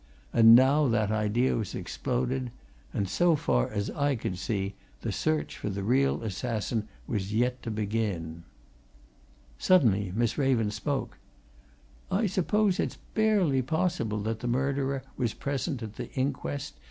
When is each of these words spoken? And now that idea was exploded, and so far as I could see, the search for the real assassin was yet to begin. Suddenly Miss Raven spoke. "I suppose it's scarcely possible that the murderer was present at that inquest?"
And 0.33 0.55
now 0.55 0.87
that 0.87 1.11
idea 1.11 1.55
was 1.55 1.75
exploded, 1.75 2.49
and 2.91 3.07
so 3.07 3.35
far 3.35 3.69
as 3.69 3.91
I 3.91 4.15
could 4.15 4.39
see, 4.39 4.73
the 5.01 5.11
search 5.11 5.59
for 5.59 5.69
the 5.69 5.83
real 5.83 6.23
assassin 6.23 6.87
was 7.05 7.35
yet 7.35 7.61
to 7.61 7.69
begin. 7.69 8.41
Suddenly 9.59 10.11
Miss 10.15 10.39
Raven 10.39 10.71
spoke. 10.71 11.19
"I 12.09 12.25
suppose 12.25 12.79
it's 12.79 12.97
scarcely 13.13 13.61
possible 13.61 14.21
that 14.23 14.39
the 14.39 14.47
murderer 14.47 15.03
was 15.17 15.35
present 15.35 15.83
at 15.83 15.97
that 15.97 16.09
inquest?" 16.17 16.79